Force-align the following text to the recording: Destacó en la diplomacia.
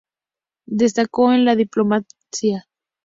Destacó 0.65 1.31
en 1.31 1.45
la 1.45 1.55
diplomacia. 1.55 2.67